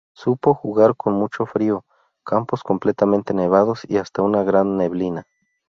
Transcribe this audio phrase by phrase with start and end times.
[0.15, 1.85] Supo jugar con mucho frío,
[2.25, 5.27] campos completamente nevados y hasta una gran neblina.